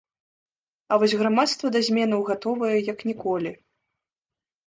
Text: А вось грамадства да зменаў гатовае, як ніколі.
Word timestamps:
А 0.95 0.97
вось 1.01 1.13
грамадства 1.19 1.67
да 1.75 1.79
зменаў 1.89 2.19
гатовае, 2.29 2.73
як 2.91 2.99
ніколі. 3.09 3.51